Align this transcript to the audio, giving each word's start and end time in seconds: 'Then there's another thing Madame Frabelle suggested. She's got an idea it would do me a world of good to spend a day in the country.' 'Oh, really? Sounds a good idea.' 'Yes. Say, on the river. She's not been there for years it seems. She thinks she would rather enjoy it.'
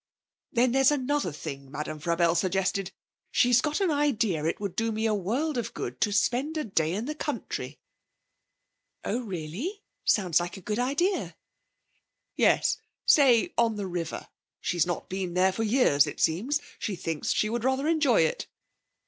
'Then 0.53 0.71
there's 0.71 0.89
another 0.89 1.31
thing 1.31 1.69
Madame 1.69 1.99
Frabelle 1.99 2.33
suggested. 2.35 2.91
She's 3.29 3.61
got 3.61 3.79
an 3.81 3.91
idea 3.91 4.43
it 4.45 4.59
would 4.59 4.75
do 4.75 4.91
me 4.91 5.05
a 5.05 5.13
world 5.13 5.59
of 5.59 5.75
good 5.75 6.01
to 6.01 6.11
spend 6.11 6.57
a 6.57 6.63
day 6.63 6.95
in 6.95 7.05
the 7.05 7.13
country.' 7.13 7.79
'Oh, 9.05 9.19
really? 9.19 9.83
Sounds 10.03 10.41
a 10.41 10.49
good 10.49 10.79
idea.' 10.79 11.35
'Yes. 12.35 12.79
Say, 13.05 13.53
on 13.59 13.75
the 13.75 13.85
river. 13.85 14.27
She's 14.59 14.87
not 14.87 15.07
been 15.07 15.35
there 15.35 15.51
for 15.51 15.61
years 15.61 16.07
it 16.07 16.19
seems. 16.19 16.59
She 16.79 16.95
thinks 16.95 17.31
she 17.31 17.47
would 17.51 17.63
rather 17.63 17.87
enjoy 17.87 18.21
it.' 18.23 18.47